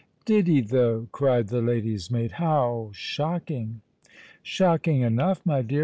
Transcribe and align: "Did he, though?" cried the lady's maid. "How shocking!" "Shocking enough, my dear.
"Did 0.25 0.47
he, 0.47 0.61
though?" 0.61 1.07
cried 1.11 1.49
the 1.49 1.61
lady's 1.61 2.09
maid. 2.09 2.31
"How 2.41 2.89
shocking!" 2.91 3.81
"Shocking 4.41 5.01
enough, 5.01 5.45
my 5.45 5.61
dear. 5.61 5.79